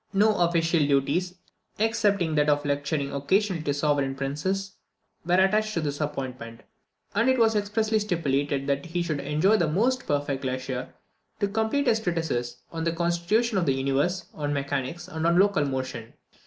[0.13, 1.35] No official duties,
[1.77, 4.71] excepting that of lecturing occasionally to sovereign princes,
[5.27, 6.61] were attached to this appointment;
[7.13, 10.91] and it was expressly stipulated that he should enjoy the most perfect leisure
[11.39, 15.65] to complete his treatises on the constitution of the universe, on mechanics, and on local
[15.65, 16.11] motion.